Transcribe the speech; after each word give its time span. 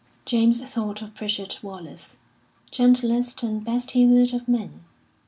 James 0.25 0.63
thought 0.67 1.03
of 1.03 1.13
Pritchard 1.13 1.59
Wallace, 1.61 2.17
gentlest 2.71 3.43
and 3.43 3.63
best 3.63 3.91
humoured 3.91 4.33
of 4.33 4.47
men. 4.47 4.83